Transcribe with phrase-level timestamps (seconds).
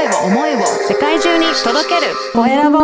[0.00, 2.78] 声を思いを世界中に届けるコエラボ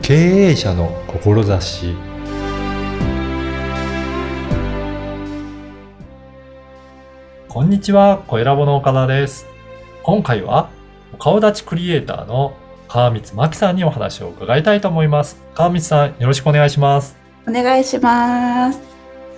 [0.00, 1.94] 経営者の志
[7.48, 9.44] こんにちは、コエラボの岡田です。
[10.02, 10.70] 今回は、
[11.12, 12.54] お顔立ちクリエイターの
[12.88, 15.36] 川光真希さんにお話を伺いたいと思います。
[15.54, 17.19] 川光さん、よろしくお願いします。
[17.46, 18.80] お願いします。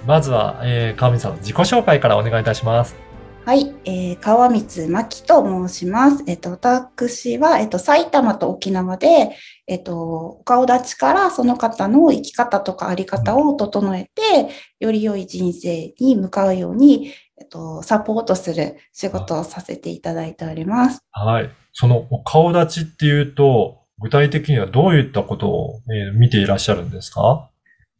[0.06, 2.96] まずは、えー、川光さんの自己紹介からお願いいたします。
[3.44, 6.22] はい、えー、川光真希と申します。
[6.28, 21.00] えっ、と、私は、えっ、と、埼玉と沖縄で、えっ、と、お顔立ちからその方の生き方とかあり方を整えて、より良い人生に向かうように、えっ、と、サポートする仕事をさせていただいております。
[21.10, 21.50] はい。
[21.72, 27.48] そのお顔立ちっていうと、具体的にはどういったことを、えー見ていらっしゃるんですか？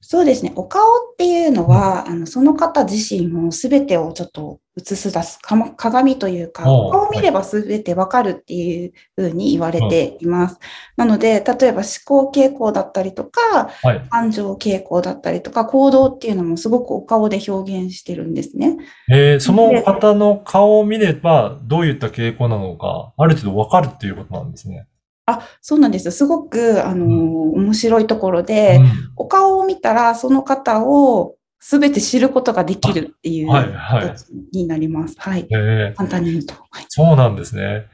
[0.05, 0.53] そうですね。
[0.57, 5.39] お顔っていうのは、あの、その方自身の全てをちょっと映す出す
[5.77, 10.59] 鏡というか、お顔を見れば全てわかるっていうふうに言われています。
[10.97, 14.09] なので、例えば思考傾向だったりとか、はい。
[14.11, 18.79] 感情傾向だったりとか、行動っていうのもすごくお顔で表現してるんですね。
[19.09, 24.89] えーその方の顔を見れば、どういった傾向なのか、ある程度わかるっていうことなんですね。
[25.27, 26.13] あ、そうなんですよ。
[26.13, 35.15] すごく、あの、うん面白いところで、うんお顔を見たら、その方を全て知ることができるっていうはいはい形になります。
[35.19, 35.47] はい。
[35.51, 36.55] えー簡単に言うと。
[36.71, 36.85] はい。
[36.89, 37.87] そうなんですね。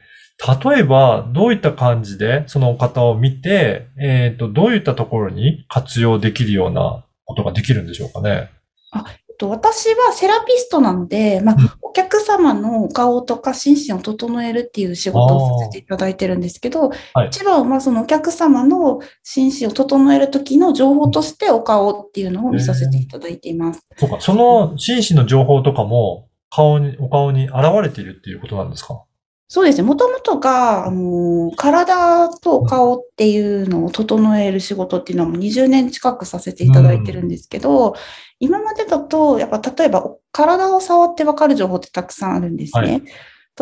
[0.63, 8.49] 例えば、どういった感じでその方を見て、えっ、と、どういったところに活用できるようなことができるんでしょうかね。
[8.95, 17.27] えっと私はセラピストなので、まあうん、お客様のお顔とか心身を整えるっていう仕事をさせていただいてるんですけど、はい。
[17.29, 23.79] 一番はそのお客様の心身を整える時の情報としてお顔っていうのを見させていただいています。
[23.97, 29.03] そうか、その心身の情報とかも、顔に、お顔に現れているっていうことなんですか？
[29.51, 29.83] そうですね。
[29.83, 37.95] もともとが、あの、体とお顔っていうのを整える仕事っていうのはもう20年近くさせていただいてるんですけど、
[38.39, 42.91] 今までだと、やっぱ例えばお体を触ってわかる情報ってたくさんあるんですね。
[42.91, 43.03] はい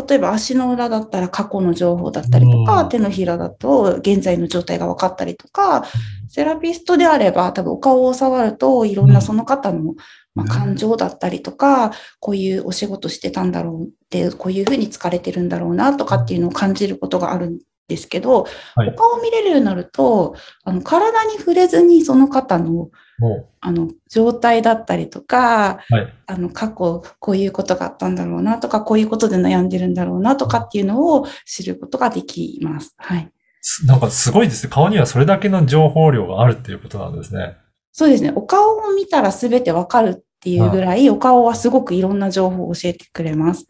[0.07, 2.89] 例えば足の裏だったら過去の情報だったりとか、うん。
[2.89, 5.85] 手のひらだと現在の状態が分かったりとか、
[6.29, 9.95] セラピストであれば多分お顔を触るといろんなその方の、
[10.35, 22.89] ま感情だったりとか、こういうお仕事してたんだろうって、こういうふうに疲れてるんだろうなとかっていうのを感じることがあるんですけど、はいお顔を見れるようになると、あの体に触れずにその方の
[23.19, 26.13] もあの状態だったりとか、う、はい。
[26.27, 32.93] あの過去こういうことがあったんだろうなとか、こういうことで悩んでるんだろうなとかっていうのを知ることができます。
[32.97, 33.31] はい。
[33.61, 34.69] すなんかすごいですね。
[34.71, 37.57] 顔にはそれだけの情報量があるっていうことなんですね。
[37.91, 38.31] そうですね。
[38.35, 43.65] お顔を見たら全てわかるっていうぐらい、お顔はすごくいろんな情報を教えてくれます。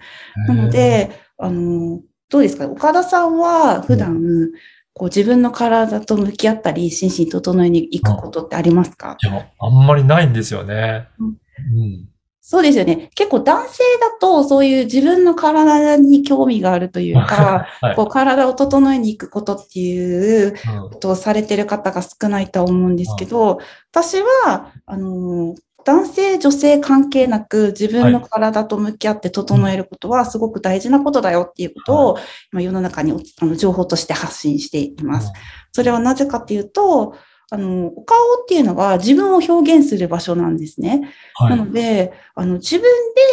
[0.47, 2.67] なので、あの、どうですか？
[2.67, 4.49] 岡田さんは普段、
[4.93, 9.17] こう自分の体と向き合ったり、心身整えに行くことってありますか？
[9.23, 11.07] いや、あんまりないんですよね。
[11.19, 12.09] うんうん。
[12.49, 13.09] そうですよね。
[13.13, 17.95] 結構男性だとそういう自分の体に興味があるというか、 はい。
[17.95, 23.59] こう体を整えに行くことっていううんことをされてる方が少ないとは思うんですけど、
[23.91, 25.55] 私は、あの、
[25.87, 32.17] 男性、女性関係なく自分の体と向き合って整えることはすごく大事なことだよっていうことを、
[32.51, 35.31] 今世の中におあの情報として発信しています。
[35.71, 37.15] それはなぜかっていうと、
[37.49, 41.09] あの、お顔っていうのは自分を表現する場所なんですね。
[41.35, 41.49] は。
[41.49, 42.83] ないので、あの、自分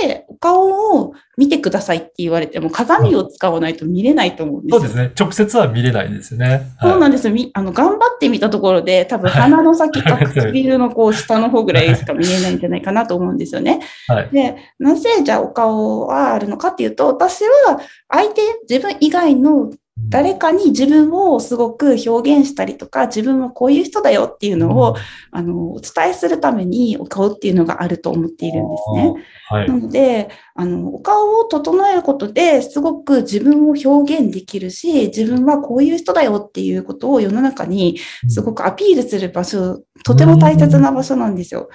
[0.03, 4.79] でお顔を見てくださいって言われても鏡を使わないと見れないと思うんですよ。
[4.79, 5.13] そうですね。
[5.19, 6.63] 直接は見れないですね。
[6.81, 7.35] そうなんですよ。
[7.35, 13.81] みあの、頑張ってみたところで、多分はい鼻の先か唇のこう下の方ぐらいしか見えないんじゃないかなと思うんですよね。
[14.07, 14.31] はい。
[14.31, 24.97] で、なぜじゃあお顔はあるのかっていうと、私は相手、自分以外の誰かに自分をすごく表現したりとか、自分はこういう人だよっていうのを、
[25.31, 29.15] あの、お伝えするためにお顔っていうのがあると思っているんですね。
[29.49, 29.77] はいな。
[29.77, 37.99] ので、あの、お顔を整えることですごく自分を表現できるし、自分はこういう人だよっていうことを世の中に
[38.29, 41.69] すごくアピールする場所、とても大切な場所なんですよ。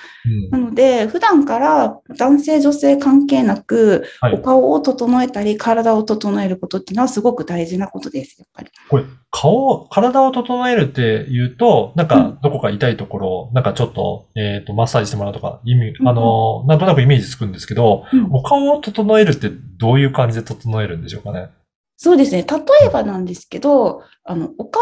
[0.52, 0.62] うん。
[0.62, 4.34] なので、普段から男性、女性関係なく、はい。
[4.36, 8.70] お顔を整えたり、体を整えることっていうのはすごく大事なことです、やっぱり。
[8.90, 16.08] これ、顔、体を整えるって言うと、なんか、どこか痛いところ、なんかちょっと、えっと、マッサージしてもらうとか、意味、うん。
[16.08, 18.28] あの、なんとなくイメージつくんですけど、うん。
[18.32, 21.50] お顔を整えるってどういう感じで整えるんでしょうかね？
[21.98, 22.46] そうですね。
[22.50, 24.82] 例えばなんですけど、あの、お顔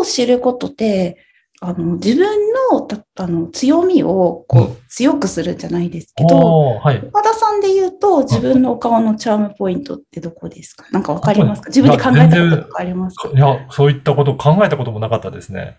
[0.00, 1.18] を知ることで、
[1.60, 2.26] あの、自分
[2.70, 6.98] の、たあの、強みを、こう、うん強くするんじゃないですけど、はい。
[7.12, 10.86] 岡田さんで言うと、自分のお顔のチャームポイントってどこですか？
[10.90, 11.68] なんかわかりますか？
[11.68, 13.28] 自分で考えたこととかありますか？
[13.28, 15.76] いや、そういったこと考えたこともなかったですね。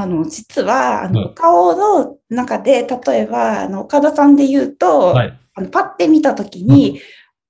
[0.00, 5.38] あの、実は、あの、うんお顔の中で、例えば、あの、岡田さんで言うと、はい。
[5.54, 7.00] あのパッて見たときに、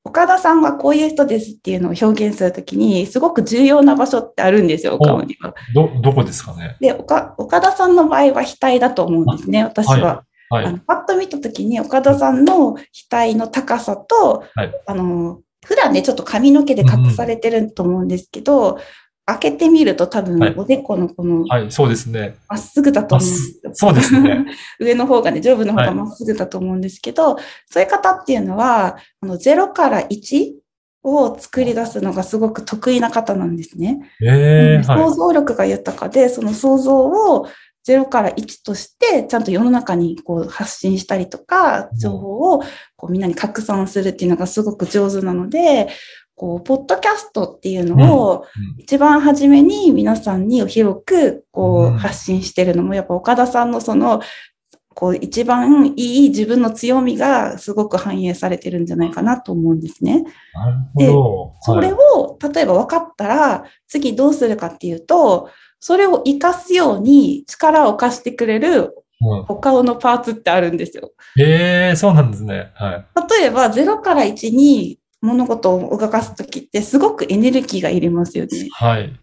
[0.03, 5.55] 岡田さんはこういう人ですっていうのを表現するときに、すごく重要な場所ってあるんですよ、お顔には。
[5.75, 6.77] ど、どこですかね？
[6.81, 10.25] で、岡岡田さんの場合は額だと思うんですね、私は。
[10.49, 10.65] はい。
[10.65, 12.77] あのパッと見たときに、岡田さんの
[13.11, 18.79] 額の高さと、はいあの、普段ね、ちょっと髪の毛で隠されてると思うんですけど、
[19.29, 22.37] 開けてみると多分はい、おでこのこの、はい、そうですね。
[22.49, 23.71] まっすぐだと思うんですよ。
[23.75, 24.47] そうですね。
[24.81, 27.37] 上の方がね、上部の方はいがまっすぐだと思うんですけど、
[27.67, 30.55] そういう方っていうのは、あの0から1
[31.03, 34.01] を作り出すのがすごく得意な方なんですね。
[34.23, 35.11] ええはい想。
[35.11, 37.47] 像力が豊かで、その想像を
[37.87, 42.63] 0から1として、ちゃんと世の中にこう発信したりとか、情報を
[42.97, 45.89] こうみんなに拡散するっていうのがすごく上手なので、
[46.39, 54.23] こう、ポッドキャストっていうのを、うん一番初めに皆さんに広くこう発信してるのも、やっぱ岡田さんのその、
[54.95, 60.25] こう一番いい自分の強みがすごく反映されてるんじゃないかなと思うんですね。
[60.55, 61.55] なるほど。
[61.61, 65.51] それはいを、例えば分かったら、次どうするかっていうと、
[65.81, 71.11] それを活かすように力を貸してくれるうんお顔のパーツってあるんですよ。
[71.39, 72.71] ええそうなんですね。
[72.75, 73.07] はい。
[73.41, 78.69] 例えば0から1に物事を動かすときってすごくエネルギーがいりますよね。
[78.73, 79.19] はい。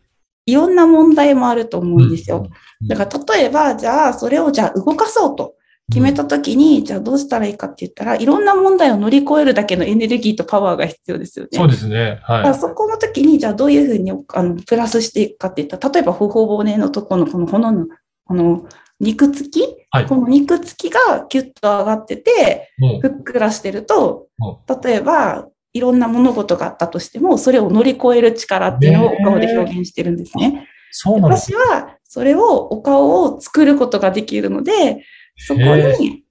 [0.47, 2.38] いろんな問題もあると思うんですよ。
[2.38, 2.50] うん
[2.88, 5.56] だから例えば、じゃあそれをじゃあ動かそうと
[5.89, 11.57] 決めたときに、じゃあどうしたらいいかって言ったら、いろんな問題を乗り越えるだけのエネルギーとパワーが必要ですよね。
[11.57, 12.19] そうですね。
[12.24, 17.86] はそこの時に、じゃあどういうふうにあのプラスしていくかって言ったら、例えば頬骨のところのこの骨の、
[18.25, 18.65] この
[19.00, 22.71] 肉付き、はいこの肉付きがキュッと上がってて、
[23.01, 30.69] ふっくらしてるとう、例えば、いろんな物事があったとしても、それを乗り越える力っていうのをお顔で表現してるんですね。
[30.89, 31.51] そうなんです。
[31.51, 35.04] 私は、それを、お顔を作ることができるので、
[35.36, 36.24] そこへに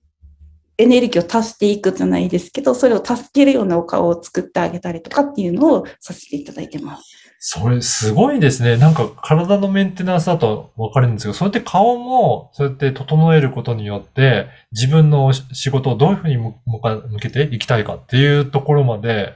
[0.78, 7.23] エネルギーを足していくじゃないですけど、それを助けるようなお顔を作ってあげたりとかっていうのをさせていただいてます。
[7.46, 8.78] それすごいですね。
[8.78, 19.34] なんか体のメンテナンスだとわかるんですけど、そうやって顔もそうやって整えることによって、自分の仕事をどういうふうに向か向けていきたいかっていうところまで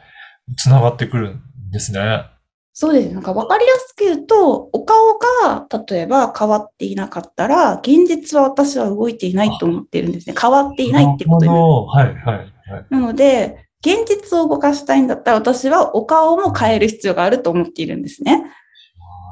[0.56, 2.24] 繋がってくるんですね。
[2.72, 3.12] そうです。
[3.12, 10.34] なんか分かりやすく言うと、お顔が例えば変わっていなかったら、現実は私は動いていないと思ってるんですね。
[10.40, 11.62] 変わっていないってことになる。
[11.62, 12.42] はい、はい、は
[12.80, 12.86] い。
[12.88, 18.44] なので、現実を動かしたいんだったら、私はお顔も変える必要があると思っているんですね。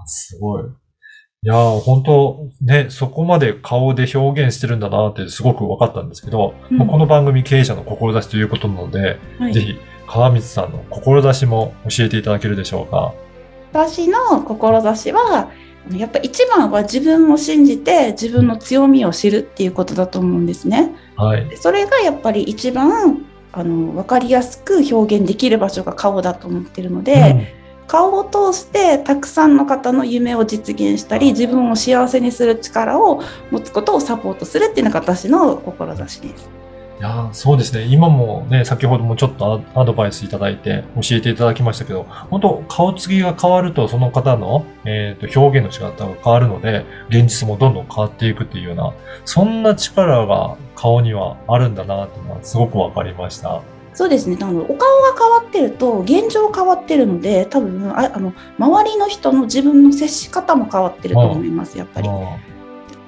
[0.02, 0.62] あすごい。
[0.62, 9.76] いやー、本当ね、そこまで顔で表現してるんだなってすごく分かったんですけど、うんこの番組経営者の志ということなので、はいぜひ
[10.06, 13.12] 川光さんの志も教えていただけるでしょうか。
[13.72, 15.50] 私の志は、
[15.92, 20.94] やっぱ一番は自分を信じて自分の強みを知るっていうことだと思うんですね。
[21.16, 21.48] はい。
[21.48, 23.25] でそれがやっぱり一番
[23.56, 27.54] あの分かりやすく表現できる場所が顔だと思ってるので、
[27.86, 36.50] 顔を通してたくさんの方の夢を実現したり自分を幸せにする力を持つことをサポートするっていうのが私の志です。
[36.98, 37.84] いやーそうですね。
[37.84, 48.92] 今もね、先ほどもちょっとアアドバイスいただいて教えていただきましたけど、本当顔つきが変わるとその方の、えー、と表現の仕方が変わるので、現実もどんどん変わっていくっていうような、
[49.24, 53.62] そんな力が顔にはあるんだなっていうのはすごくわかりました。
[53.94, 54.36] そうですね。
[54.36, 54.78] 多分お顔が
[55.18, 61.76] 変わってると現状変わってるので、多分ああの周りの人の自分の接し方も変わってると思います。
[61.78, 62.08] やっぱり。
[62.08, 62.56] うん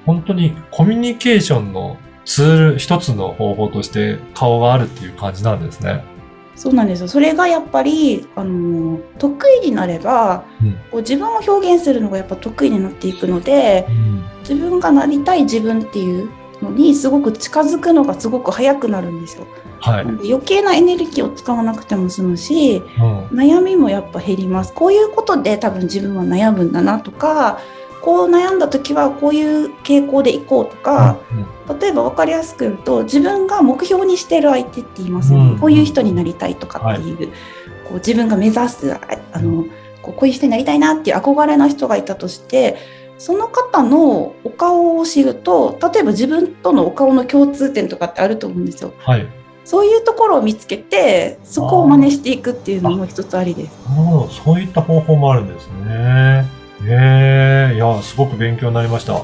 [0.05, 6.03] 本当にコミュニケーションのツール一つの方法として顔があるっていう感じなんですね。
[6.55, 7.07] そうなんですよ。
[7.07, 16.27] それがやっぱりあの得意になれば、うんこう自分を表現するのがやっぱ得意になっていくので、うん自分がなりたい自分っていう
[16.61, 19.47] のにすごく近づくのがすごく早くなるんですよ。
[19.79, 20.03] はい。
[20.05, 24.73] 余計なエネルギーを使わなくても済むし、うん悩みもやっぱ減ります。
[24.73, 27.59] こういうことで多分自分は悩むんだなとか、
[28.01, 31.45] こう悩んだ時はこういう傾向でいこうとか、うん
[31.79, 38.99] 例えば分かりやすく言うと自分が目標にしてる相手って言いますよね、うんこういう人になりたいとかっていう,、こう自分が目指すあ
[39.33, 39.65] あの
[40.01, 42.77] こうこういう人になりたいなっていう憧れな人がいたとして
[43.19, 48.93] その方のお顔を知ると例えば自分とのお顔の共通点とかってあると思うんですよ。
[48.97, 49.27] はい。
[49.65, 53.77] そういうところを見つけてそこを真似していくっていうのも一つありです。
[53.87, 54.27] なるほど。
[54.29, 56.45] そういった方法もあるんですね。
[56.87, 59.21] ええいや、すごく勉強になりました。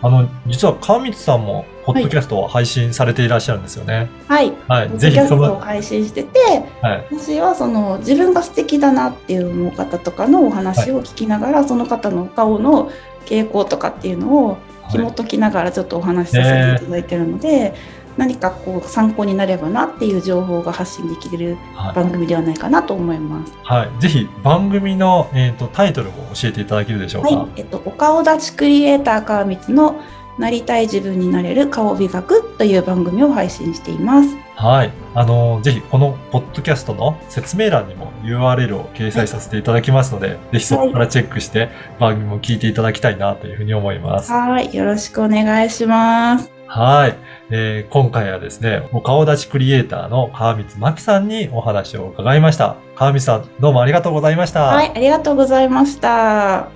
[0.00, 4.10] あの、実は川光さんも、ポッドキャストを配信されていらっしゃるんですよね。
[4.28, 4.52] はい。
[4.68, 4.90] はい。
[4.98, 6.38] ぜひそドキャストをの、配信してて、
[6.82, 7.06] はい。
[7.10, 12.90] 私はその自分が素敵だなっていう思う方とかのお話を聞きながら、その方のお顔の
[13.24, 14.58] 傾向とかっていうのを
[14.90, 17.74] 紐解きながらちょっとお話しさせていただいてるので、
[18.18, 21.94] 何かこう参考になればなっていう情報が発信できるはい。
[21.94, 23.52] 番組ではないかなと思います。
[23.62, 24.02] はい。
[24.02, 27.28] ぜひ、番組の、えっ、と、タイトルを教えていただけるでしょうか？
[27.28, 30.00] はい、えっと、お顔立ちクリエイター川光の
[30.38, 34.28] なりたい自分になれる顔美学という番組を配信しています。
[34.54, 34.92] はい。
[35.14, 41.68] あの、ぜひ、このポッドキャストの説明欄にも URL を掲載させていただきますので、ぜひそこからチェックして
[42.00, 44.32] 番組も聞いていただきたいなというふうに思います。
[44.32, 46.57] はい、よろしくお願いします。
[46.68, 47.18] はい。
[47.50, 52.76] えー今回はですね、お顔立ちクリエイターの川光真希さんにお話を伺いました。
[52.94, 54.64] 川光さん、どうもありがとうございました。
[54.64, 56.68] はい、ありがとうございました。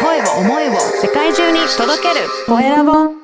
[0.00, 3.17] 声を思いを世界中に届けるコエラボ